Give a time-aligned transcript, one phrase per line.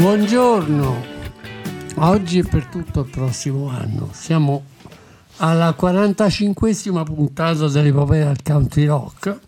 [0.00, 1.04] Buongiorno,
[1.96, 4.08] oggi e per tutto il prossimo anno.
[4.12, 4.64] Siamo
[5.36, 9.38] alla 45esima puntata dell'epopea del country rock.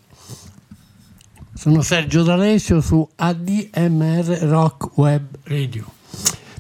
[1.55, 5.87] Sono Sergio D'Alessio su ADMR Rock Web Radio.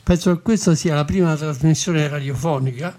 [0.03, 2.97] Penso che questa sia la prima trasmissione radiofonica,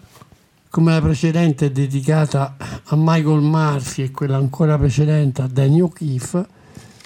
[0.69, 6.61] come la precedente dedicata a Michael Murphy e quella ancora precedente a Danny O'Keefe.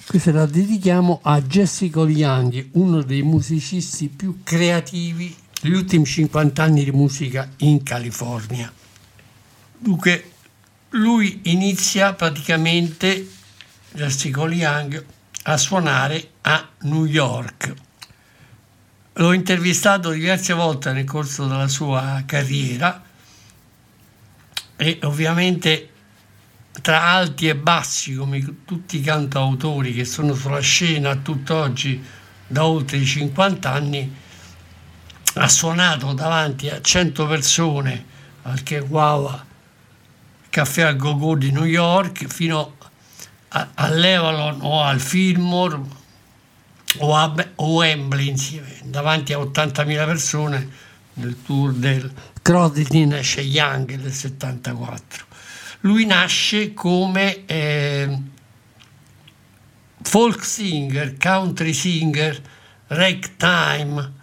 [0.08, 6.86] Questa la dedichiamo a Jessica Young, uno dei musicisti più creativi degli ultimi 50 anni
[6.86, 8.72] di musica in California.
[9.78, 10.32] Dunque,
[10.92, 13.30] lui inizia praticamente,
[13.92, 15.06] Jessica Young,
[15.44, 17.74] a suonare a New York.
[19.12, 23.04] L'ho intervistato diverse volte nel corso della sua carriera
[24.78, 25.90] e ovviamente
[26.82, 32.04] tra alti e bassi, come tutti i cantautori che sono sulla scena a tutt'oggi
[32.48, 34.16] da oltre 50 anni,
[35.34, 38.06] ha suonato davanti a 100 persone
[38.44, 39.46] al Chihuahua
[40.50, 42.78] Caffè al Go-Go di New York fino
[43.50, 45.80] a- all'Evalon o al Fillmore
[47.00, 50.68] o a Wembley insieme, davanti a 80.000 persone
[51.14, 52.12] del tour del
[52.42, 55.27] Crosby Nash Young del 74.
[55.82, 58.18] Lui nasce come eh,
[60.02, 62.42] folk singer, country singer,
[62.88, 64.14] ragtime,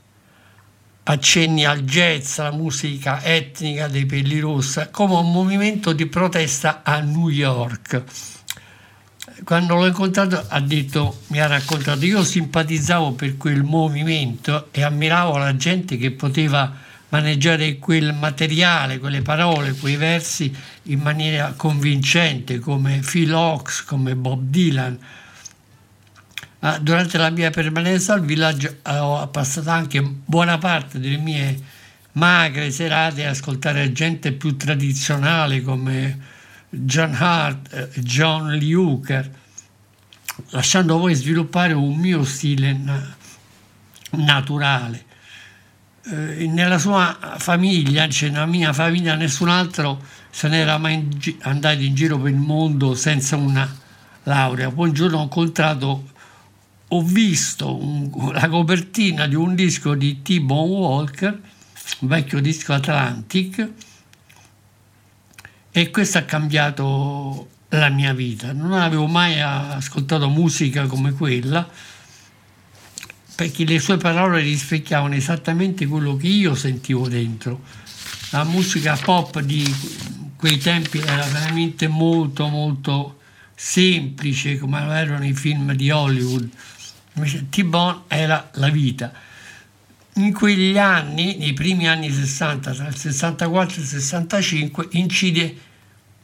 [1.04, 7.00] accenni al jazz, alla musica etnica dei pelli rossa, come un movimento di protesta a
[7.00, 8.03] New York.
[9.44, 15.37] Quando l'ho incontrato ha detto, mi ha raccontato, io simpatizzavo per quel movimento e ammiravo
[15.37, 16.72] la gente che poteva
[17.14, 20.52] maneggiare quel materiale, quelle parole, quei versi
[20.84, 24.98] in maniera convincente, come Phil Ox, come Bob Dylan.
[26.80, 31.60] Durante la mia permanenza al villaggio eh, ho passato anche buona parte delle mie
[32.12, 36.19] magre serate a ascoltare gente più tradizionale come
[36.70, 39.31] John Hart, eh, John Lee Hooker,
[40.50, 43.14] lasciando poi sviluppare un mio stile na-
[44.12, 45.03] naturale.
[46.06, 51.81] Eh, nella sua famiglia, cioè nella mia famiglia, nessun altro se n'era mai gi- andato
[51.81, 53.66] in giro per il mondo senza una
[54.25, 54.70] laurea.
[54.70, 56.10] Poi un giorno ho incontrato,
[56.88, 61.40] ho visto un- la copertina di un disco di T-Bone Walker,
[62.00, 63.69] un vecchio disco Atlantic,
[65.70, 68.52] e questo ha cambiato la mia vita.
[68.52, 71.67] Non avevo mai ascoltato musica come quella
[73.34, 77.62] perché le sue parole rispecchiavano esattamente quello che io sentivo dentro.
[78.31, 79.64] La musica pop di
[80.36, 83.19] quei tempi era veramente molto molto
[83.54, 86.48] semplice come lo erano i film di Hollywood.
[87.50, 89.12] T-Bone era la vita.
[90.14, 95.56] In quegli anni, nei primi anni 60, tra il 64 e il 65, incide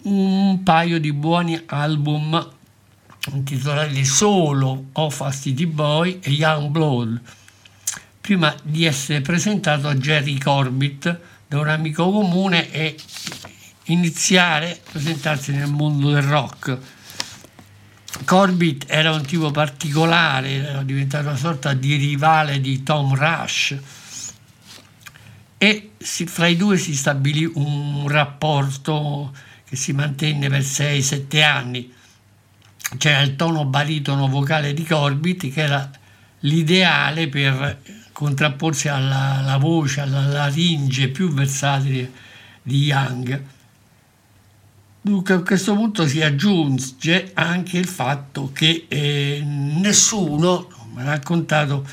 [0.02, 2.58] un paio di buoni album
[3.32, 7.20] intitolati solo Of a City Boy e Young Blood,
[8.20, 12.96] prima di essere presentato a Jerry Corbett da un amico comune e
[13.84, 16.78] iniziare a presentarsi nel mondo del rock.
[18.25, 23.78] Corbett era un tipo particolare, era diventato una sorta di rivale di Tom Rush
[25.62, 29.31] e si- fra i due si stabilì un rapporto
[29.69, 31.93] che si mantenne per 6-7 anni.
[32.98, 35.90] C'era il tono baritono vocale di Corbett che era
[36.40, 37.81] l'ideale per
[38.12, 42.10] contrapporsi alla, alla voce, alla laringe più versatile
[42.62, 43.42] di Young.
[45.02, 51.87] Dunque a questo punto si aggiunge anche il fatto che eh, nessuno, mi ha raccontato,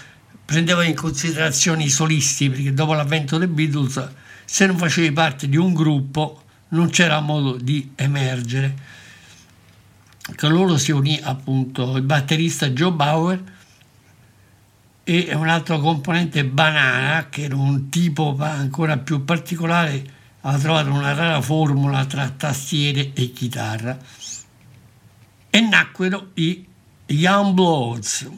[0.43, 4.09] prendeva in considerazione i solisti, perché dopo l'avvento dei Beatles,
[4.43, 8.75] se non facevi parte di un gruppo, non c'era modo di emergere.
[10.35, 13.43] Con loro si unì appunto il batterista Joe Bauer
[15.03, 21.13] e un altro componente Banana, che era un tipo ancora più particolare, ha trovato una
[21.13, 23.97] rara formula tra tastiere e chitarra
[25.49, 26.65] e nacquero i
[27.07, 28.29] Young Bloods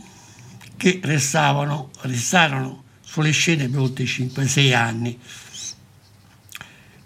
[0.77, 5.19] che restavano, restarono sulle scene per oltre 5-6 anni.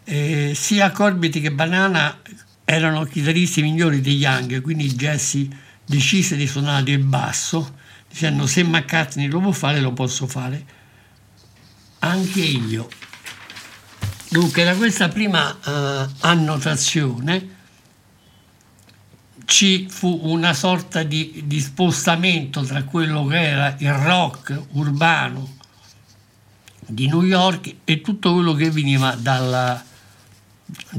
[0.04, 2.22] Eh, sia Corbett che Banana
[2.66, 5.48] erano chitarristi migliori degli Young, quindi Jesse
[5.86, 7.76] decise di suonare il basso,
[8.10, 10.82] dicendo se McCartney lo può fare lo posso fare
[12.00, 12.88] anche io.
[14.30, 17.62] Dunque, da questa prima eh, annotazione
[19.46, 25.58] ci fu una sorta di, di spostamento tra quello che era il rock urbano
[26.86, 29.84] di New York e tutto quello che veniva dalla,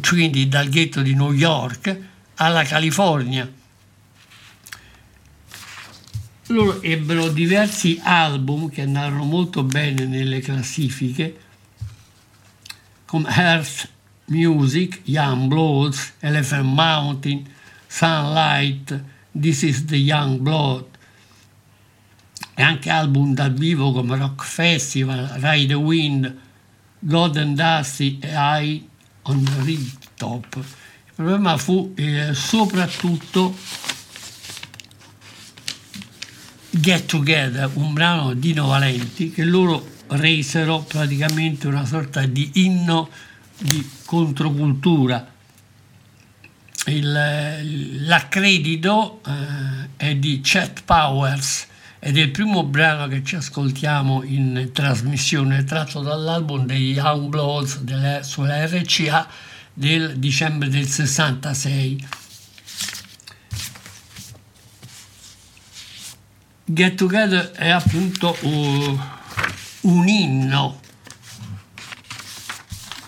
[0.00, 1.98] quindi dal ghetto di New York
[2.36, 3.50] alla California.
[6.48, 11.40] Loro ebbero diversi album che andarono molto bene nelle classifiche,
[13.06, 13.88] come Earth
[14.26, 17.48] Music, Young Bloods, Elephant Mountain,
[17.86, 19.02] Sunlight,
[19.38, 20.84] This is the Young Blood,
[22.54, 26.36] e anche album dal vivo come Rock Festival, Ride the Wind,
[26.98, 28.88] Golden Dusty e Eye
[29.24, 30.56] on the Rooftop.
[30.56, 33.54] Il problema fu eh, soprattutto
[36.70, 43.08] Get Together, un brano di Dino Valenti che loro resero praticamente una sorta di inno
[43.58, 45.32] di controcultura.
[46.86, 51.66] Il- l'accredito eh, è di Chet Powers
[52.06, 57.78] ed è il primo brano che ci ascoltiamo in trasmissione tratto dall'album dei Young Bloods
[57.78, 59.26] delle- sulla RCA
[59.72, 62.08] del dicembre del 66.
[66.66, 69.00] Get Together è appunto uh,
[69.82, 70.80] un inno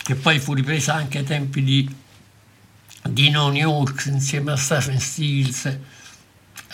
[0.04, 1.94] che poi fu ripresa anche ai tempi di
[3.02, 5.78] Dino York insieme a Stephen Stills,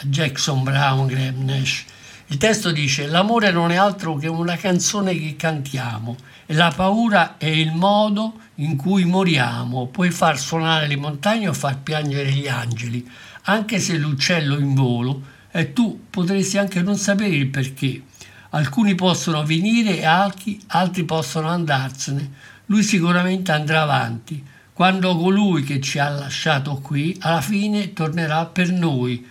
[0.03, 1.87] Jackson Brown, Graham Nash.
[2.33, 7.37] Il testo dice: L'amore non è altro che una canzone che cantiamo e la paura
[7.37, 9.89] è il modo in cui moriamo.
[9.89, 13.07] Puoi far suonare le montagne o far piangere gli angeli,
[13.43, 18.03] anche se l'uccello in volo, e tu potresti anche non sapere il perché.
[18.49, 22.31] Alcuni possono venire e altri, possono andarsene.
[22.65, 24.43] Lui sicuramente andrà avanti.
[24.73, 29.23] Quando colui che ci ha lasciato qui alla fine tornerà per noi.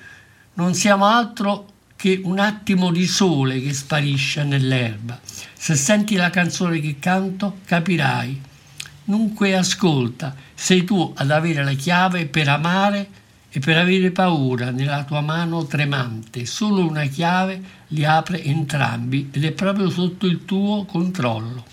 [0.53, 1.70] Non siamo altro
[2.01, 5.19] che un attimo di sole che sparisce nell'erba.
[5.53, 8.41] Se senti la canzone che canto, capirai.
[9.03, 13.07] Dunque ascolta, sei tu ad avere la chiave per amare
[13.51, 16.47] e per avere paura nella tua mano tremante.
[16.47, 21.63] Solo una chiave li apre entrambi ed è proprio sotto il tuo controllo.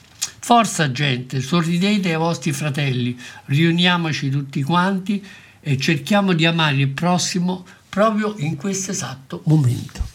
[0.41, 5.25] Forza gente, sorridete ai vostri fratelli, riuniamoci tutti quanti
[5.59, 10.08] e cerchiamo di amare il prossimo proprio in questo esatto momento.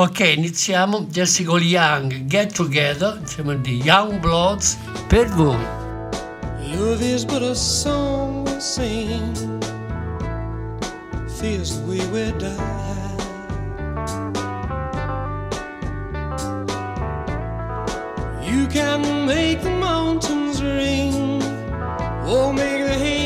[0.00, 1.06] Ok, iniziamo.
[1.10, 4.78] Jessica Young, Get Together, insieme di Young Bloods,
[5.08, 5.58] per voi.
[6.72, 9.34] Love is but a song we sing,
[11.26, 11.98] feels we
[12.38, 12.54] die.
[18.40, 21.42] You can make the mountains ring,
[22.24, 23.17] or make the angels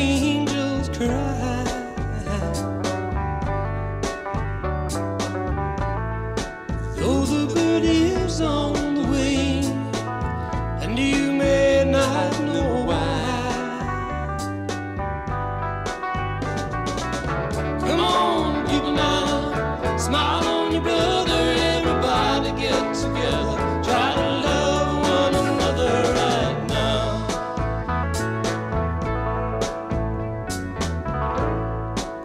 [20.12, 21.42] Smile on your brother,
[21.72, 23.56] everybody get together.
[23.82, 27.06] Try to love one another right now.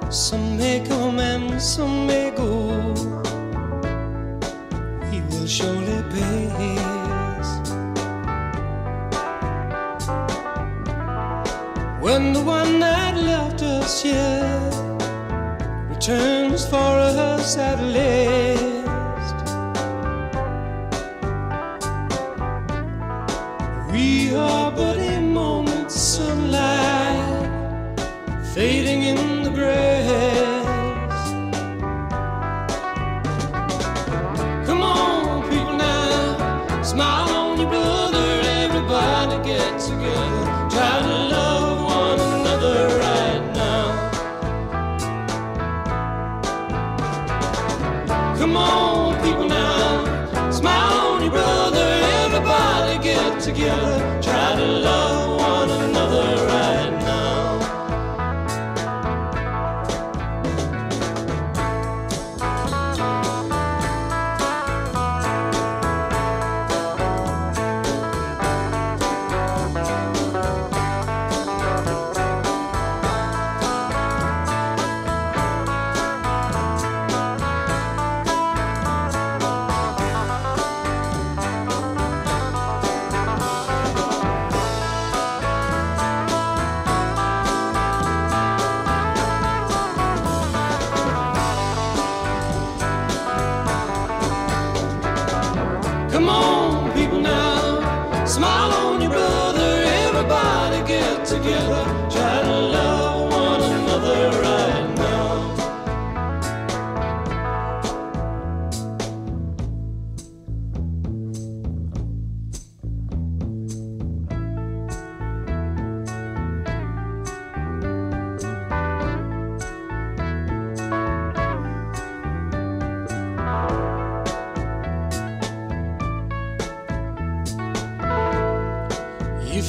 [0.09, 2.51] Some may come and some may go.
[5.09, 7.47] He will surely pay his.
[12.01, 14.71] When the one that left us, yeah,
[15.87, 16.86] returns for
[17.47, 18.46] sadly.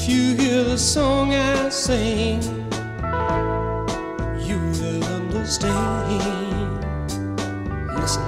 [0.09, 2.41] You hear the song I sing,
[4.49, 6.81] you will understand.
[7.95, 8.25] Listen.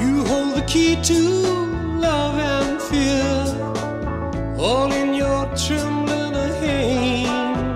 [0.00, 1.20] You hold the key to
[2.06, 3.34] love and fear,
[4.56, 7.74] all in your trembling hand.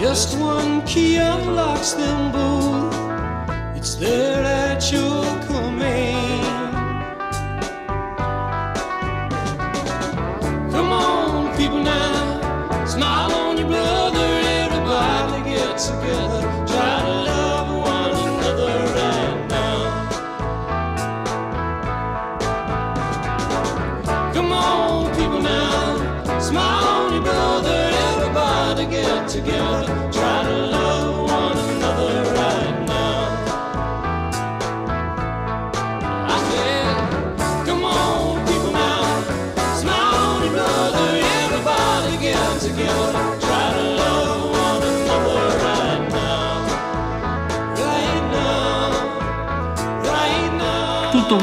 [0.00, 2.15] Just one key unlocks them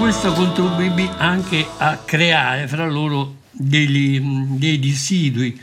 [0.03, 5.57] questo contribuì anche a creare fra loro degli- dei dissidui.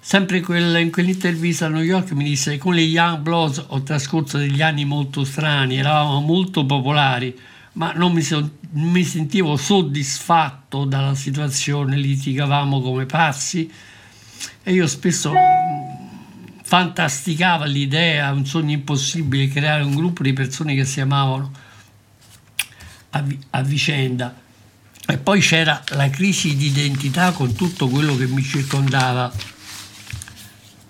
[0.00, 4.62] Sempre in, quell'intervista a New York mi disse con le Young Bloods ho trascorso degli
[4.62, 7.38] anni molto strani, eravamo molto popolari,
[7.72, 13.70] ma non mi, son- mi sentivo soddisfatto dalla situazione, litigavamo come pazzi
[14.62, 20.86] e io spesso mm, fantasticavo l'idea, un sogno impossibile, creare un gruppo di persone che
[20.86, 21.68] si amavano
[23.10, 24.34] a, a vicenda.
[25.06, 29.32] E poi c'era la crisi di identità con tutto quello che mi circondava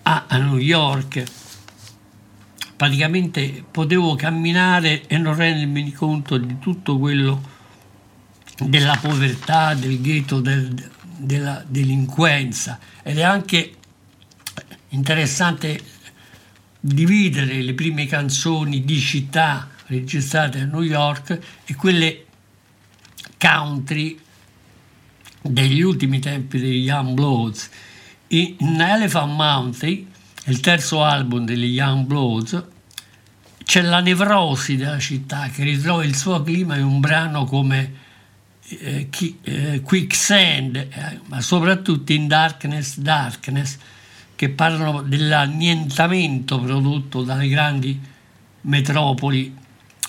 [0.02, 1.24] a, a New York.
[2.76, 7.42] Praticamente potevo camminare e non rendermi conto di tutto quello
[8.58, 12.78] della povertà, del ghetto, del- della delinquenza.
[13.02, 13.74] Ed è anche
[14.90, 15.80] interessante
[16.80, 22.24] dividere le prime canzoni di città registrate a New York e quelle
[23.36, 24.18] country
[25.42, 27.68] degli ultimi tempi degli Young Bloods.
[28.28, 30.06] In Elephant Mountain,
[30.44, 32.64] il terzo album degli Young Bloods,
[33.64, 37.94] c'è la nevrosi della città che ritrova il suo clima in un brano come
[38.68, 43.78] eh, Chi- eh, Quicksand, eh, ma soprattutto in Darkness, Darkness,
[44.36, 48.00] che parlano dell'annientamento prodotto dalle grandi
[48.62, 49.54] metropoli,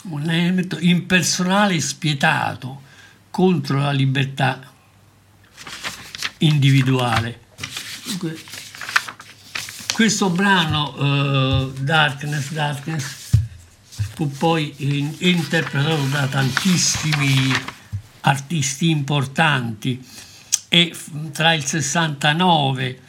[0.03, 2.81] un elemento impersonale e spietato
[3.29, 4.59] contro la libertà
[6.39, 7.39] individuale.
[9.93, 13.29] Questo brano, eh, Darkness, Darkness,
[14.15, 17.53] fu poi in- interpretato da tantissimi
[18.21, 20.03] artisti importanti
[20.69, 22.99] e f- tra il 69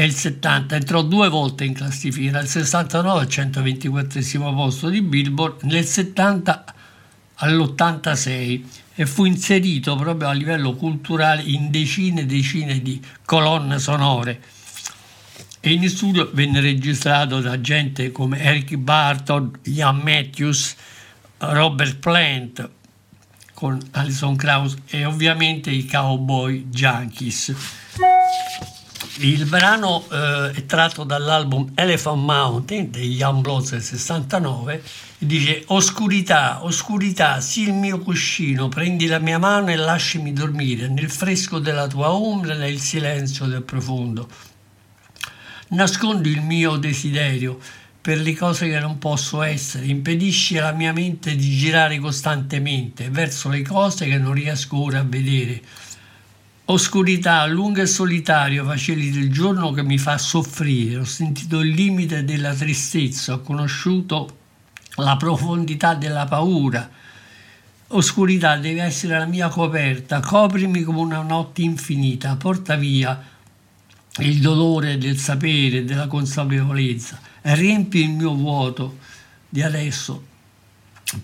[0.00, 5.64] e il 70 entrò due volte in classifica, nel 69 al 124 posto di Billboard,
[5.64, 6.74] nel 70
[7.34, 8.62] all'86
[8.94, 14.40] e fu inserito proprio a livello culturale in decine e decine di colonne sonore
[15.60, 20.76] e in studio venne registrato da gente come Eric Barton, Ian Matthews,
[21.36, 22.70] Robert Plant
[23.52, 27.54] con Alison Krauss e ovviamente i Cowboy Junkies.
[29.18, 34.82] Il brano eh, è tratto dall'album Elephant Mountain degli Young Bloods del 69
[35.18, 40.88] e dice Oscurità, oscurità, sì il mio cuscino, prendi la mia mano e lasciami dormire
[40.88, 44.28] nel fresco della tua ombra, nel silenzio del profondo.
[45.68, 47.58] Nascondi il mio desiderio
[48.00, 53.48] per le cose che non posso essere, impedisci alla mia mente di girare costantemente verso
[53.48, 55.62] le cose che non riesco ora a vedere.
[56.72, 60.98] Oscurità, lunga e solitario, facilita il giorno che mi fa soffrire.
[60.98, 64.38] Ho sentito il limite della tristezza, ho conosciuto
[64.94, 66.88] la profondità della paura.
[67.88, 73.20] Oscurità deve essere la mia coperta, coprimi come una notte infinita, porta via
[74.18, 78.98] il dolore del sapere, della consapevolezza riempi il mio vuoto
[79.48, 80.24] di adesso.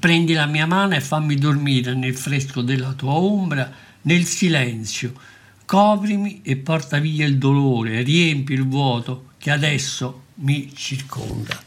[0.01, 3.71] Prendi la mia mano e fammi dormire nel fresco della tua ombra,
[4.03, 5.35] nel silenzio.
[5.67, 11.61] Coprimi e porta via il dolore, riempi il vuoto che adesso mi circonda.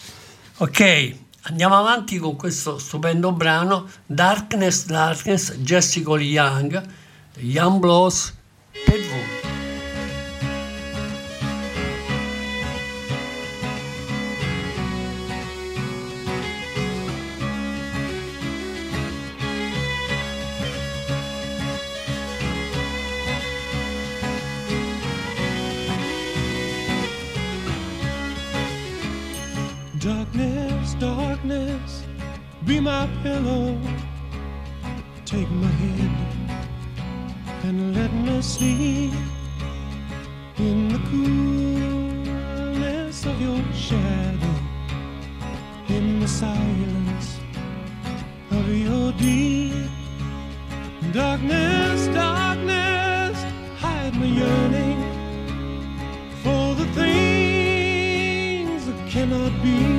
[0.60, 6.82] Ok, andiamo avanti con questo stupendo brano Darkness, Darkness, Jessica Young,
[7.40, 8.34] Young Blows
[8.86, 9.49] per voi.
[32.70, 33.76] Be my pillow.
[35.26, 36.52] Take my hand
[37.64, 39.14] and let me sleep
[40.58, 42.46] in the coolness
[43.26, 44.56] of your shadow,
[45.88, 47.40] in the silence
[48.52, 49.90] of your deep.
[51.12, 53.44] Darkness, darkness,
[53.80, 55.02] hide my yearning
[56.44, 59.99] for the things that cannot be.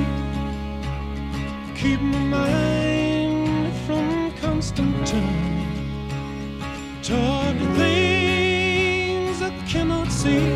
[2.01, 5.67] My mind from constant turning
[7.03, 10.50] toward things I cannot see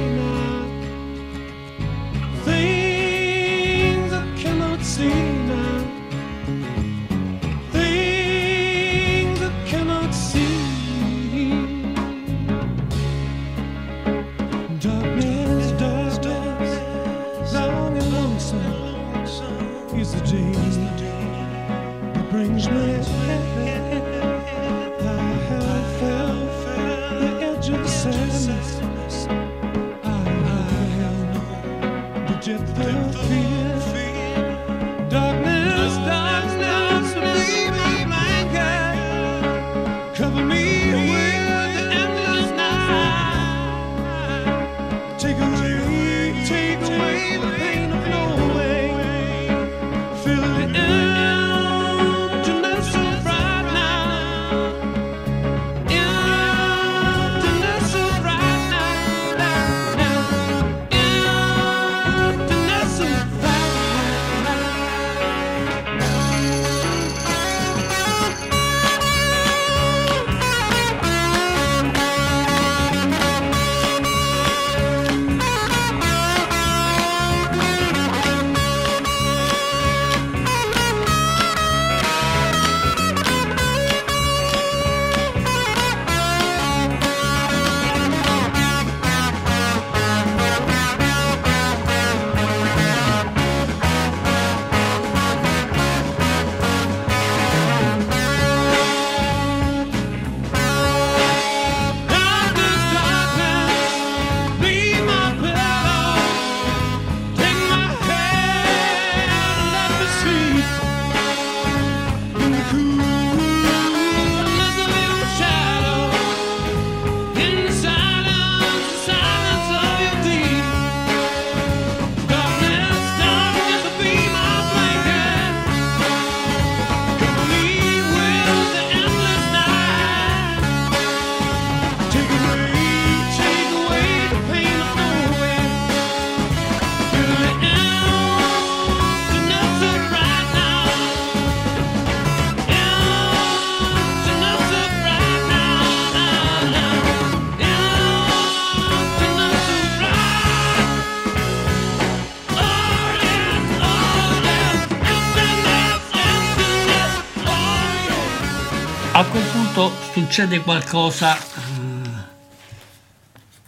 [159.17, 162.09] A quel punto succede qualcosa eh,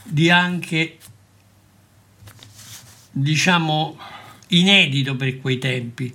[0.04, 0.98] di anche,
[3.12, 3.98] diciamo,
[4.48, 6.14] inedito per quei tempi.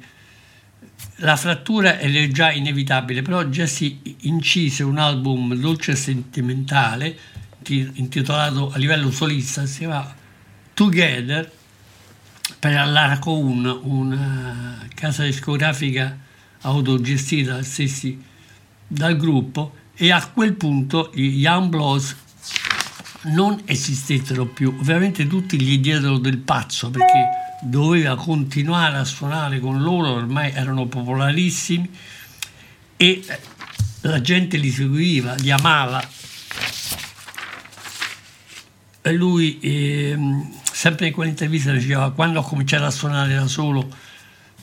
[1.21, 7.19] La frattura era già inevitabile, però si incise un album dolce e sentimentale
[7.63, 10.15] ti- intitolato a livello solista, si chiama
[10.75, 11.51] Together
[12.59, 16.19] per l'Aracoon, una casa discografica
[16.61, 18.31] autogestita dal stessi
[18.93, 22.17] dal gruppo e a quel punto gli Young Blows
[23.25, 24.75] non esistettero più.
[24.79, 27.29] Ovviamente tutti gli diedero del pazzo perché
[27.63, 31.89] doveva continuare a suonare con loro, ormai erano popolarissimi
[32.97, 33.41] e eh,
[34.03, 36.07] la gente li seguiva, li amava.
[39.05, 43.89] E lui, ehm, sempre in quell'intervista, diceva quando ho cominciato a suonare da solo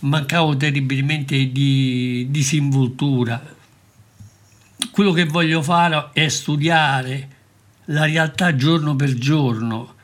[0.02, 3.58] mancavo terribilmente di disinvoltura.
[4.92, 7.38] Quello che voglio fare è studiare
[7.86, 9.96] la realtà giorno per giorno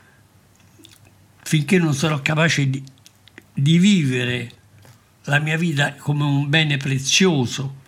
[1.44, 2.84] finché non sarò capace di,
[3.54, 4.52] di vivere
[5.26, 7.84] la mia vita come un bene prezioso.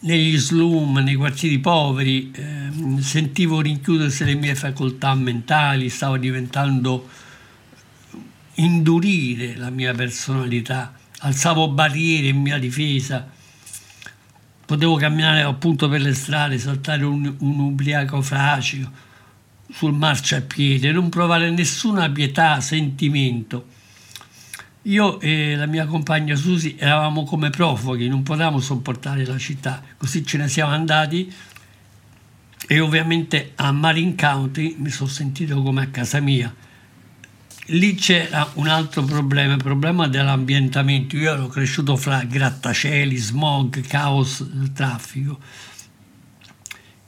[0.00, 7.08] Negli slum, nei quartieri poveri, ehm, sentivo rinchiudersi le mie facoltà mentali, stavo diventando
[8.54, 13.30] indurire la mia personalità, alzavo barriere in mia difesa,
[14.70, 18.88] potevo camminare appunto per le strade, saltare un, un ubriaco fracico
[19.68, 23.66] sul marciapiede, non provare nessuna pietà, sentimento.
[24.82, 30.24] Io e la mia compagna Susi eravamo come profughi, non potevamo sopportare la città, così
[30.24, 31.32] ce ne siamo andati
[32.68, 36.54] e ovviamente a Marin County mi sono sentito come a casa mia.
[37.72, 41.16] Lì c'era un altro problema, il problema dell'ambientamento.
[41.16, 45.38] Io ero cresciuto fra grattacieli, smog, caos, traffico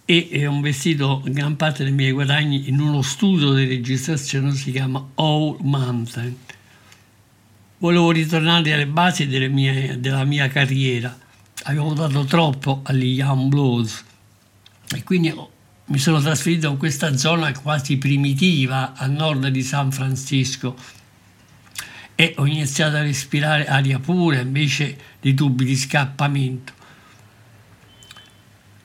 [0.04, 5.04] e ho investito gran parte dei miei guadagni in uno studio di registrazione si chiama
[5.14, 6.36] All Mountain.
[7.78, 11.16] Volevo ritornare alle basi mie- della mia carriera.
[11.64, 14.04] Avevo dato troppo agli Young Blues
[14.94, 15.50] e quindi ho-
[15.86, 20.76] mi sono trasferito in questa zona quasi primitiva a nord di San Francisco
[22.14, 26.72] e ho iniziato a respirare aria pura invece di tubi di scappamento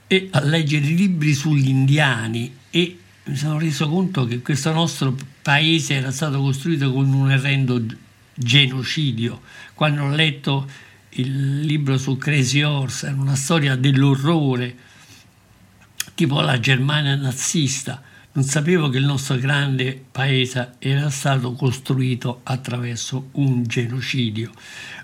[0.08, 5.96] e a leggere libri sugli indiani e mi sono reso conto che questo nostro paese
[5.96, 7.84] era stato costruito con un orrendo
[8.34, 9.42] genocidio.
[9.74, 10.70] Quando ho letto
[11.12, 14.76] il libro su Crazy Horse, era una storia dell'orrore,
[16.18, 18.02] tipo la Germania nazista.
[18.32, 24.50] Non sapevo che il nostro grande paese era stato costruito attraverso un genocidio.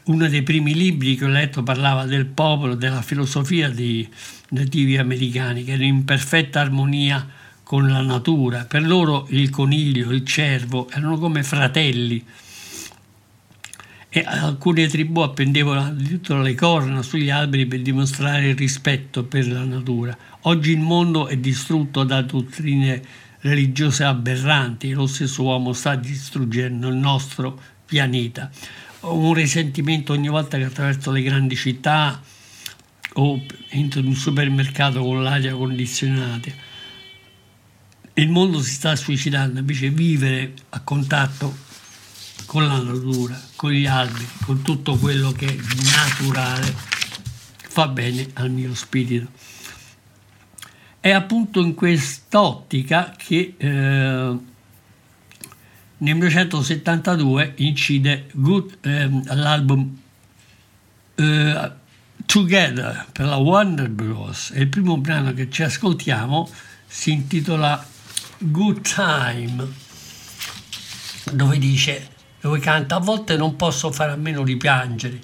[0.05, 4.09] Uno dei primi libri che ho letto parlava del popolo, della filosofia dei
[4.49, 7.27] nativi americani, che erano in perfetta armonia
[7.61, 8.65] con la natura.
[8.65, 12.25] Per loro il coniglio, il cervo erano come fratelli
[14.15, 19.63] e alcune tribù appendevano addirittura le corna sugli alberi per dimostrare il rispetto per la
[19.63, 20.15] natura.
[20.45, 23.01] Oggi il mondo è distrutto da dottrine
[23.39, 28.51] religiose aberranti lo stesso uomo sta distruggendo il nostro pianeta.
[29.01, 32.21] Ho un risentimento ogni volta che attraverso le grandi città
[33.13, 36.51] o entro in un supermercato con l'aria condizionata.
[38.15, 41.55] Il mondo si sta suicidando, invece vivere a contatto
[42.45, 46.75] con la natura, con gli alberi, con tutto quello che è naturale,
[47.69, 49.27] fa bene al mio spirito.
[51.03, 54.39] È appunto in quest'ottica che eh, nel
[55.97, 59.97] 1972 incide Good, ehm, l'album
[61.15, 61.71] eh,
[62.25, 64.51] Together per la Wonder Bros.
[64.53, 66.49] E il primo brano che ci ascoltiamo
[66.87, 67.85] si intitola
[68.37, 69.67] Good Time,
[71.33, 75.19] dove dice, dove canta, a volte non posso fare a meno di piangere.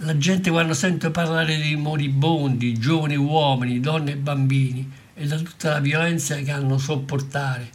[0.00, 5.70] La gente quando sente parlare di moribondi, giovani uomini, donne e bambini e da tutta
[5.70, 7.70] la violenza che hanno sopportato,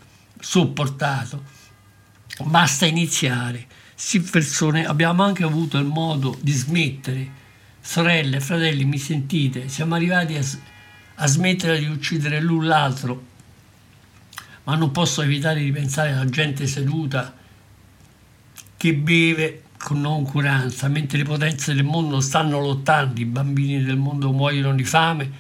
[2.44, 3.66] basta iniziare.
[3.96, 7.40] Sì, persone, abbiamo anche avuto il modo di smettere.
[7.82, 9.68] Sorelle, fratelli, mi sentite?
[9.68, 10.44] Siamo arrivati a,
[11.16, 13.26] a smettere di uccidere l'un l'altro,
[14.66, 17.36] ma non posso evitare di pensare alla gente seduta
[18.78, 24.74] che beve noncuranza, mentre le potenze del mondo stanno lottando, i bambini del mondo muoiono
[24.74, 25.32] di fame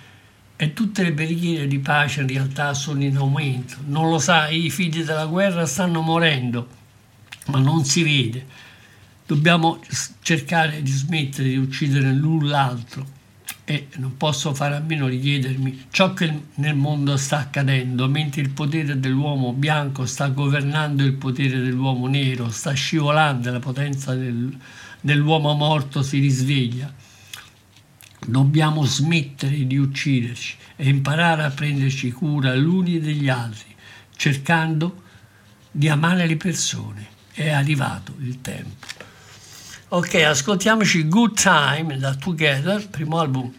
[0.56, 3.78] e tutte le preghiere di pace in realtà sono in aumento.
[3.86, 6.68] Non lo sai, i figli della guerra stanno morendo,
[7.48, 8.46] ma non si vede.
[9.26, 9.80] Dobbiamo
[10.22, 13.20] cercare di smettere di uccidere l'un l'altro.
[13.64, 18.42] E non posso fare a meno di chiedermi ciò che nel mondo sta accadendo, mentre
[18.42, 24.58] il potere dell'uomo bianco sta governando il potere dell'uomo nero, sta scivolando la potenza del-
[25.00, 26.94] dell'uomo morto si risveglia.
[28.24, 33.76] Dobbiamo smettere di ucciderci e imparare a prenderci cura l'uni degli altri,
[34.16, 35.04] cercando
[35.72, 37.08] di amare le persone.
[37.32, 39.10] È arrivato il tempo.
[39.94, 43.54] Ok, ascoltiamoci Good Time da Together, primo album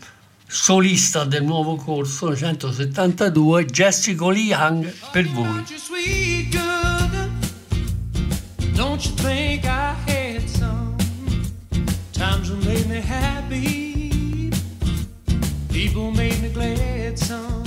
[0.46, 5.62] solista del nuovo corso 172, Jessica Lee Young per voi.
[8.74, 10.96] Don't you think I had some
[12.14, 14.50] times that made me happy?
[15.68, 17.62] People made me glad some.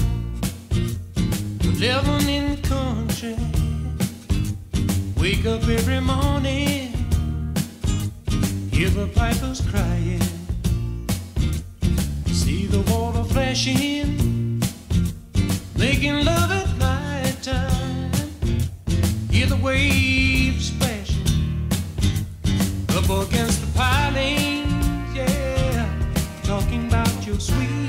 [1.77, 3.35] Living in the country,
[5.17, 6.84] wake up every morning,
[8.75, 10.21] hear the pipers crying,
[12.27, 14.61] see the water flashing
[15.77, 18.11] making love at night time.
[19.31, 21.69] Hear the waves splashing
[22.89, 26.13] up against the pilings, yeah.
[26.43, 27.84] Talking about your sweet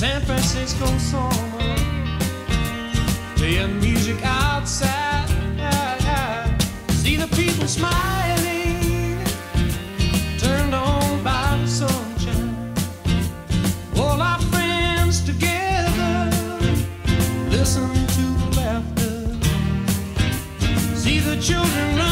[0.00, 1.76] San Francisco summer,
[3.36, 5.28] playing music outside.
[7.02, 9.22] See the people smiling,
[10.38, 12.72] turned on by the sunshine.
[13.98, 16.30] All our friends together,
[17.50, 19.36] listen to laughter.
[20.96, 22.09] See the children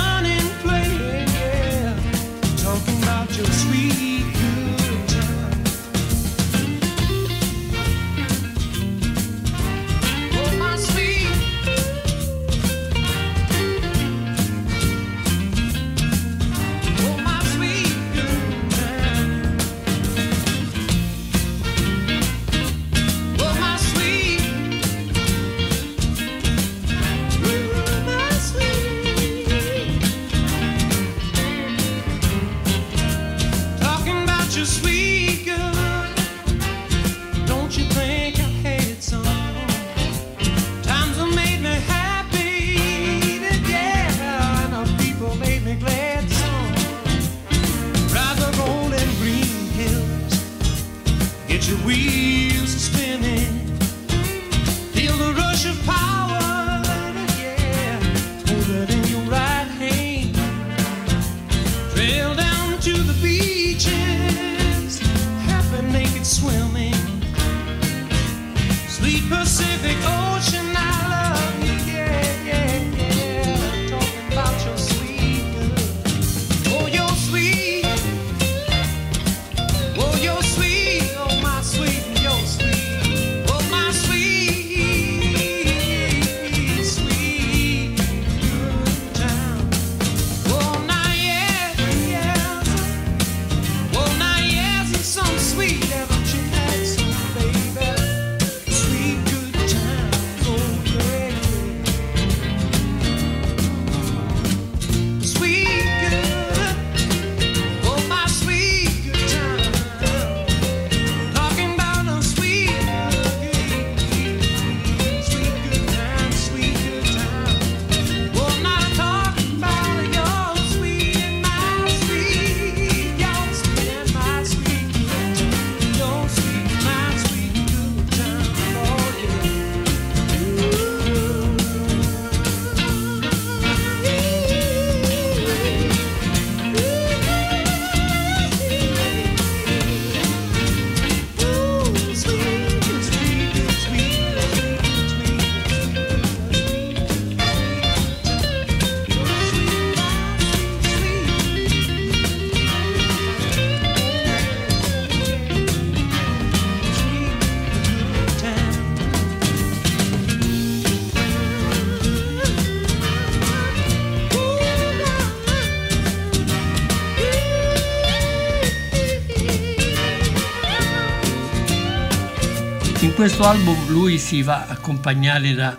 [173.29, 175.79] questo album lui si va accompagnare da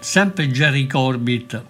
[0.00, 1.62] sempre Jerry Corbett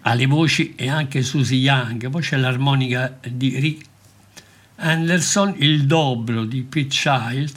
[0.00, 3.86] alle voci e anche Susie Young, poi c'è l'armonica di Rick
[4.74, 7.52] Anderson, il dobro di Pete Child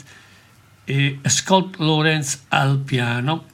[0.86, 3.46] e Scott Lawrence al piano,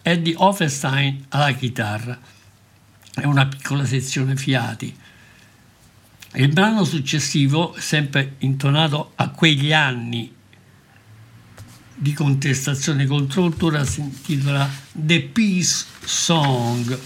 [0.00, 2.18] Eddie Offenstein alla chitarra
[3.14, 4.96] e una piccola sezione fiati.
[6.32, 10.40] Il brano successivo, sempre intonato a quegli anni
[12.02, 16.98] di contestazione contro cultura, si intitola The Peace Song.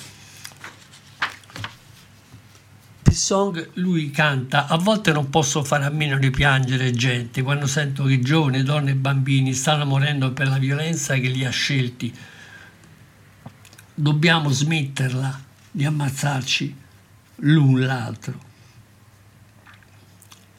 [3.03, 7.67] Peace Song lui canta a volte non posso fare a meno di piangere gente quando
[7.67, 12.15] sento che giovani, donne e bambini stanno morendo per la violenza che li ha scelti
[13.93, 16.77] dobbiamo smetterla di ammazzarci
[17.37, 18.46] l'un l'altro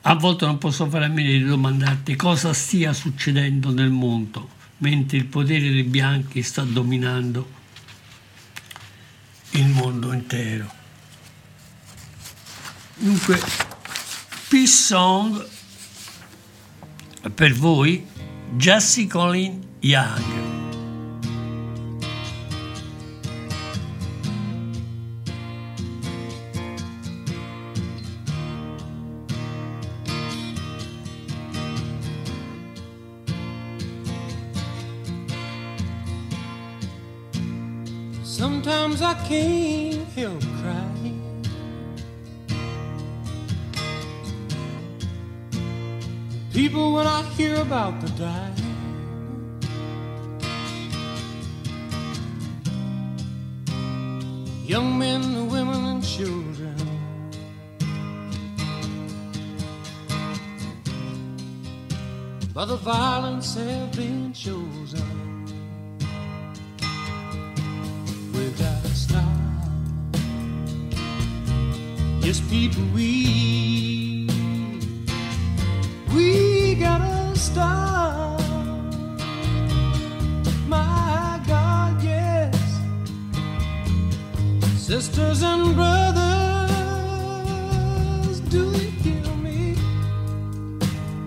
[0.10, 5.18] a volte non posso fare a meno di domandarti cosa stia succedendo nel mondo mentre
[5.18, 7.56] il potere dei bianchi sta dominando
[9.52, 10.72] il mondo intero.
[12.96, 13.42] Dunque,
[14.48, 15.46] Peace Song
[17.34, 18.06] per voi,
[18.56, 20.57] Jesse Colin Young.
[47.68, 48.56] About the dying,
[54.66, 56.78] young men, women, and children.
[62.54, 65.10] By the violence have been chosen.
[68.34, 69.24] we gotta stop.
[72.22, 73.47] Yes, people, we
[84.88, 86.40] sisters and brothers,
[88.50, 89.76] do you hear me?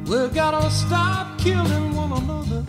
[0.06, 2.64] We gotta stop killing one another.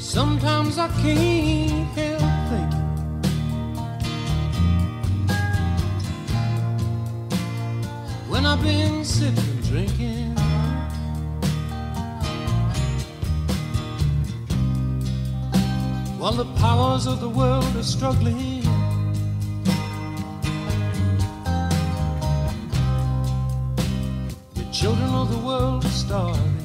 [0.00, 2.88] Sometimes I can't help thinking
[8.28, 10.23] when I've been sitting drinking.
[16.24, 18.62] While the powers of the world are struggling.
[24.54, 26.60] The children of the world are starving.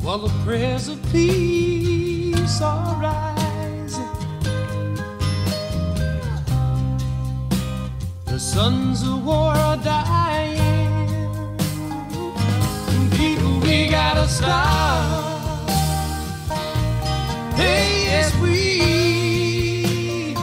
[0.00, 4.14] while the prayers of peace are rising.
[8.24, 10.41] The sons of war are dying.
[14.42, 15.54] Gotta.
[17.56, 20.36] Hey, yes, we,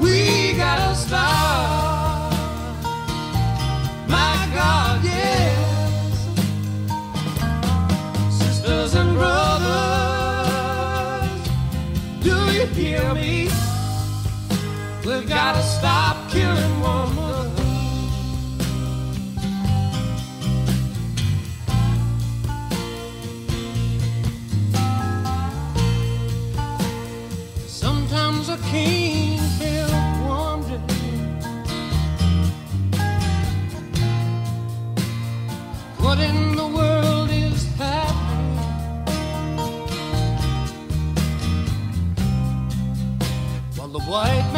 [0.00, 2.32] we gotta stop.
[4.08, 5.58] My God, yes
[8.30, 9.70] sisters and brothers,
[12.22, 13.48] do you hear me?
[15.04, 16.19] We've got to stop
[28.10, 29.92] Sometimes I can't help
[30.28, 30.82] wondering
[35.98, 38.58] what in the world is happening.
[43.76, 44.49] While the white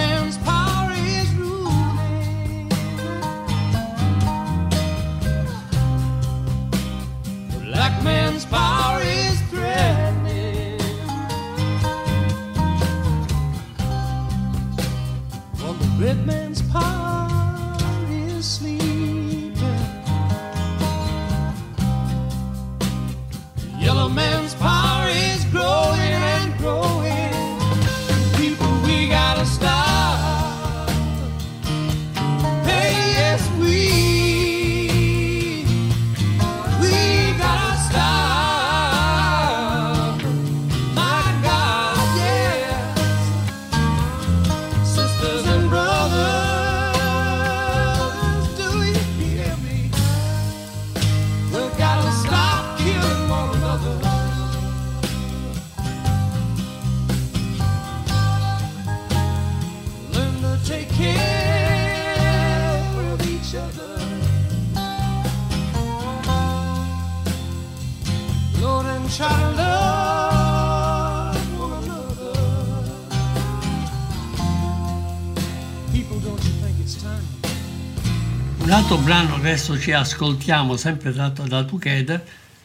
[79.02, 82.24] brano adesso ci ascoltiamo, sempre tratto da Together,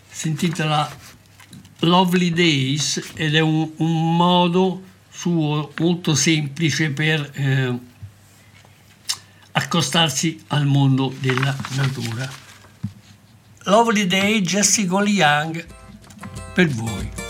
[0.10, 0.90] si intitola
[1.80, 7.80] Lovely Days ed è un, un modo suo molto semplice per eh,
[9.54, 12.30] accostarsi al mondo della natura.
[13.64, 15.66] Lovely Day, Jesse Cole Young,
[16.54, 17.27] per voi.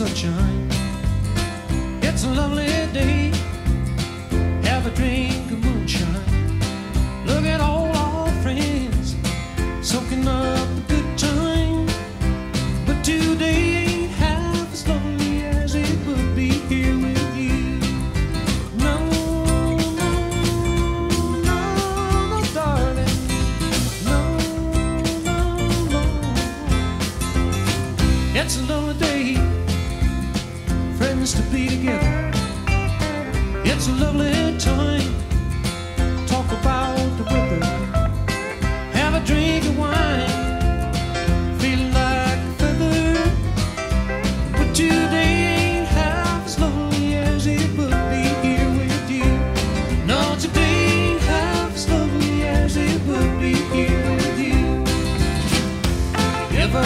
[0.00, 0.59] such a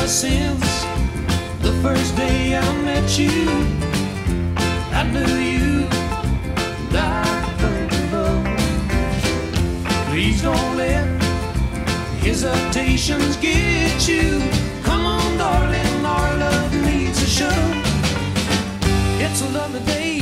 [0.04, 0.84] Ever since
[1.62, 3.48] the first day I met you,
[4.92, 5.88] I knew you
[6.92, 8.44] like love.
[10.10, 11.06] Please don't let
[12.20, 14.42] hesitations get you.
[14.82, 17.60] Come on, darling, our love needs a show.
[19.24, 20.20] It's a lovely day,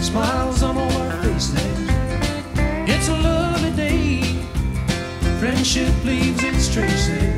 [0.00, 1.60] smiles on all our faces.
[2.88, 4.22] It's a lovely day,
[5.38, 7.29] friendship leaves its traces.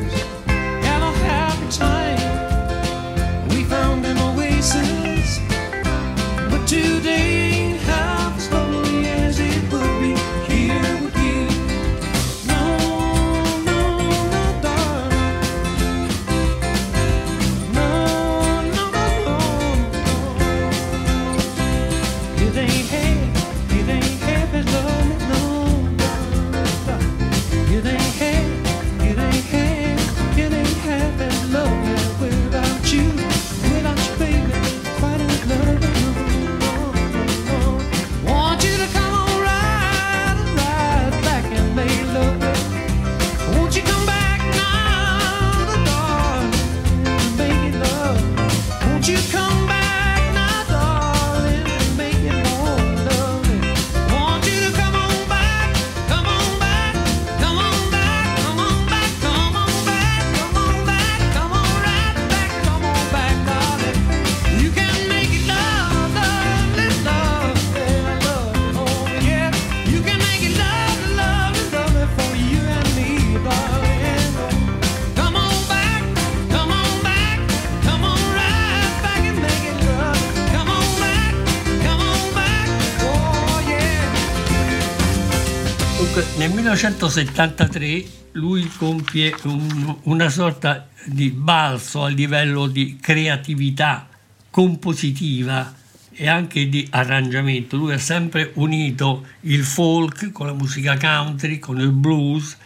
[86.72, 94.08] 1973 lui compie un- una sorta di balzo a livello di creatività
[94.48, 95.74] compositiva
[96.14, 97.76] e anche di arrangiamento.
[97.76, 102.56] Lui ha sempre unito il folk con la musica country, con il blues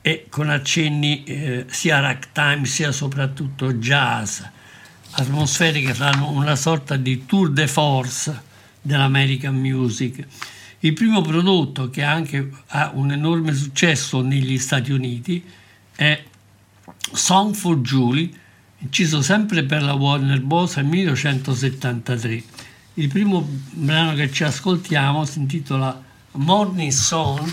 [0.00, 4.42] e con accenni eh, sia ragtime sia soprattutto jazz,
[5.10, 8.42] atmosfere che fanno una sorta di tour de force
[8.80, 10.24] dell'American music.
[10.84, 15.42] Il primo prodotto che anche ha un enorme successo negli Stati Uniti
[15.96, 16.22] è
[17.10, 18.28] Song for Julie,
[18.80, 20.76] inciso sempre per la Warner Bros.
[20.76, 22.42] nel 1973.
[22.94, 27.50] Il primo brano che ci ascoltiamo si intitola Morning Song,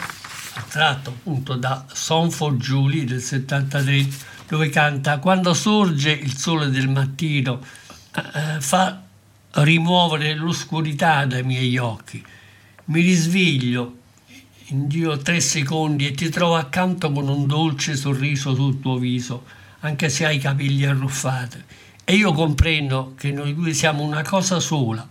[0.68, 4.08] tratto appunto da Song for Julie del 73,
[4.50, 7.62] dove canta Quando sorge il sole del mattino,
[8.14, 9.02] eh, fa
[9.52, 12.22] rimuovere l'oscurità dai miei occhi.
[12.86, 13.98] Mi risveglio
[14.68, 19.46] in giro tre secondi e ti trovo accanto con un dolce sorriso sul tuo viso,
[19.82, 21.64] anche se hai i capelli arruffati.
[22.04, 25.08] E io comprendo che noi due siamo una cosa sola.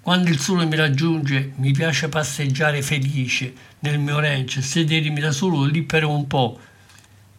[0.00, 5.64] Quando il sole mi raggiunge mi piace passeggiare felice nel mio ranch, sedermi da solo
[5.64, 6.58] lì per un po'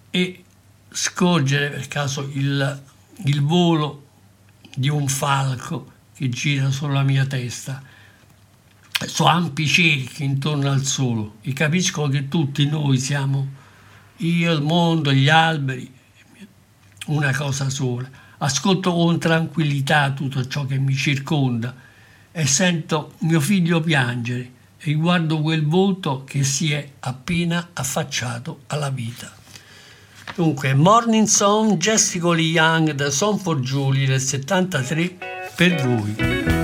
[0.10, 0.44] e
[0.90, 2.84] scorgere per caso il,
[3.26, 4.04] il volo
[4.76, 7.82] di un falco che gira sulla mia testa
[9.06, 13.64] su ampi cerchi intorno al sole e capisco che tutti noi siamo
[14.18, 15.92] io, il mondo, gli alberi,
[17.08, 18.10] una cosa sola.
[18.38, 21.76] Ascolto con tranquillità tutto ciò che mi circonda
[22.32, 28.90] e sento mio figlio piangere e guardo quel volto che si è appena affacciato alla
[28.90, 29.34] vita.
[30.36, 35.18] Dunque, Morning Song, Jessica Lee Young, da Song for Julie del 73
[35.56, 36.55] per voi.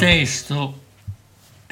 [0.00, 0.84] testo,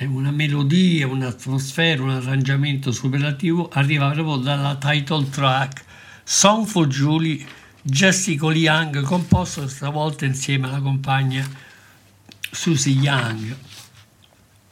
[0.00, 5.82] una melodia, un'atmosfera, un arrangiamento superlativo arriva proprio dalla title track
[6.24, 7.42] Song for Julie
[7.80, 11.48] Jessica Young, composto stavolta insieme alla compagna
[12.50, 13.56] Susie Young.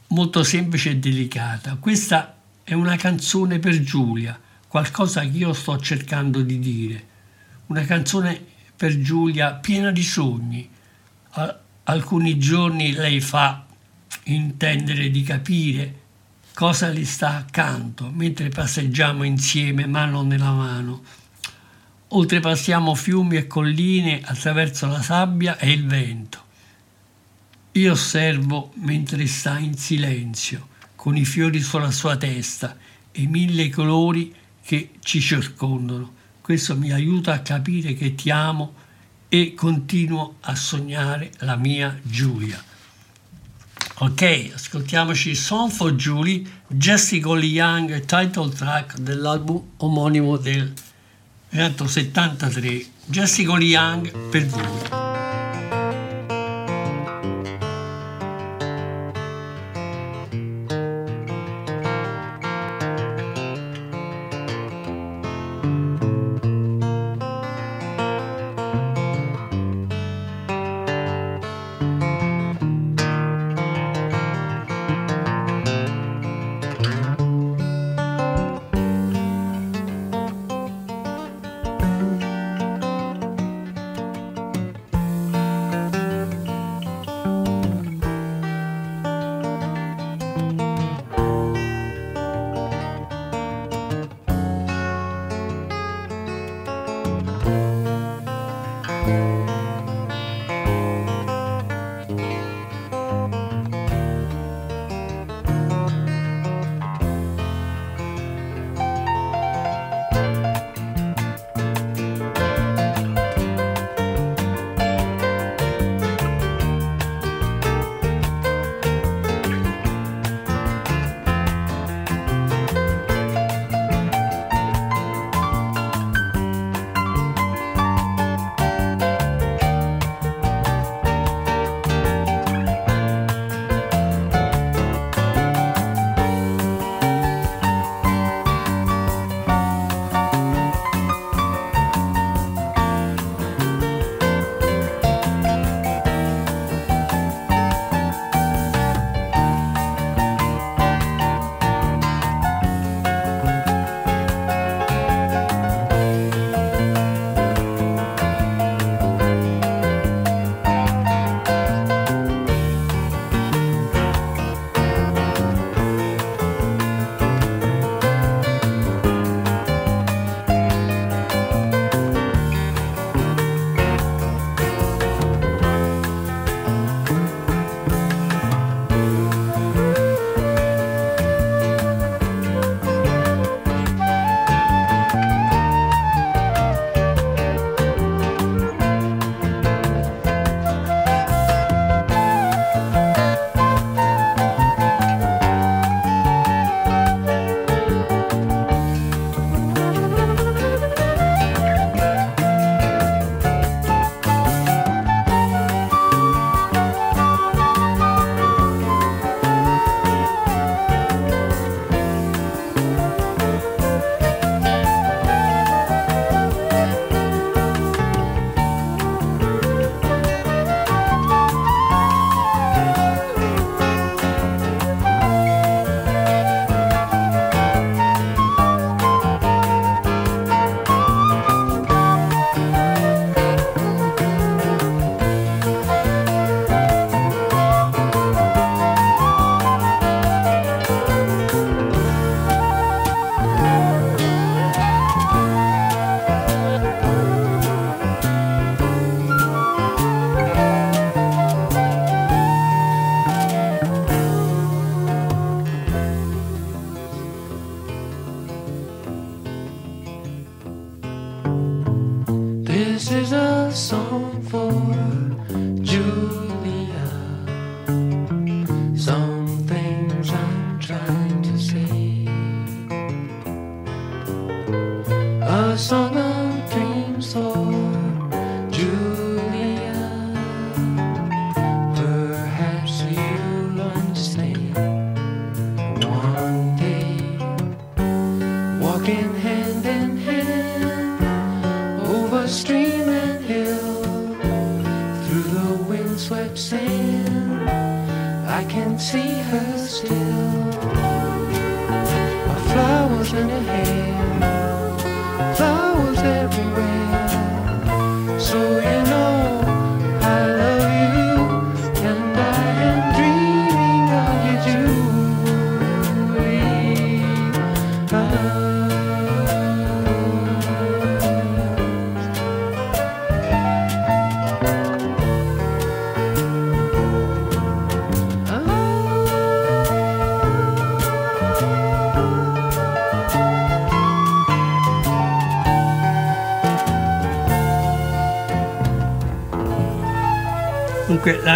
[0.09, 1.77] Molto semplice e delicata.
[1.81, 4.39] Questa è una canzone per Giulia,
[4.69, 7.07] qualcosa che io sto cercando di dire.
[7.69, 8.39] Una canzone
[8.77, 10.69] per Giulia piena di sogni,
[11.89, 13.65] alcuni giorni lei fa
[14.25, 16.01] intendere di capire
[16.53, 21.03] cosa le sta accanto mentre passeggiamo insieme mano nella mano.
[22.09, 26.45] Oltrepassiamo fiumi e colline attraverso la sabbia e il vento.
[27.73, 32.77] Io osservo mentre sta in silenzio, con i fiori sulla sua testa
[33.13, 36.15] e i mille colori che ci circondano.
[36.41, 38.76] Questo mi aiuta a capire che ti amo
[39.29, 42.63] e continuo a sognare la mia Giulia.
[43.99, 50.73] Ok, ascoltiamoci Song for Julie, Jessica Lee Young, title track dell'album omonimo del
[51.51, 52.87] 1973.
[53.07, 55.16] Jessica Lee Young per voi.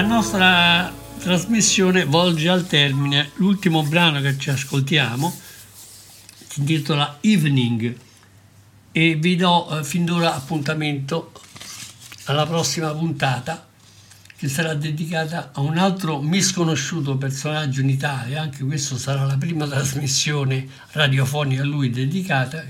[0.02, 5.36] Nostra trasmissione volge al termine l'ultimo brano che ci ascoltiamo,
[6.48, 7.96] si intitola Evening
[8.92, 11.32] e vi do eh, fin d'ora appuntamento
[12.24, 13.66] alla prossima puntata
[14.36, 19.66] che sarà dedicata a un altro misconosciuto personaggio in Italia, anche questo sarà la prima
[19.66, 22.64] trasmissione radiofonica a lui dedicata,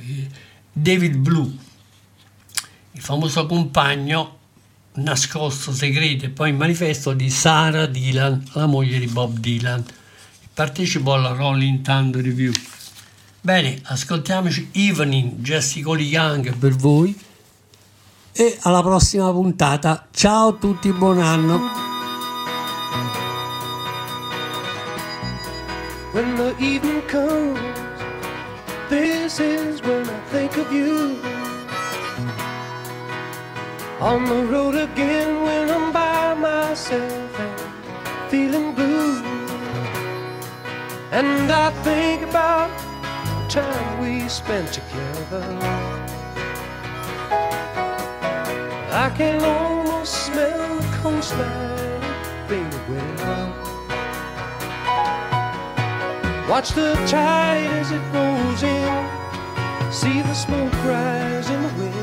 [0.73, 1.57] David Blue,
[2.93, 4.39] il famoso compagno
[4.95, 9.85] nascosto, segreto e poi manifesto di Sarah Dylan, la moglie di Bob Dylan.
[10.53, 12.53] Partecipò alla Rolling Thunder Review.
[13.41, 17.19] Bene, ascoltiamoci Evening, Jessica Young per voi
[18.33, 20.07] e alla prossima puntata.
[20.11, 21.89] Ciao a tutti, buon anno.
[26.13, 27.59] When the evening comes,
[28.89, 31.30] this is when I think of you.
[34.01, 39.23] On the road again when I'm by myself and feeling blue.
[41.13, 42.71] And I think about
[43.27, 45.45] the time we spent together.
[48.91, 52.01] I can almost smell the coastline
[52.49, 53.61] fade away.
[56.49, 59.93] Watch the tide as it rolls in.
[59.93, 62.00] See the smoke rise in the wind.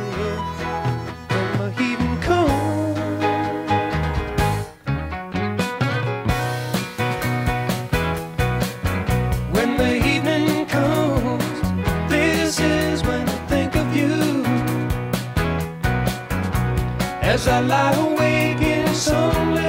[17.27, 19.66] As I lie awake in some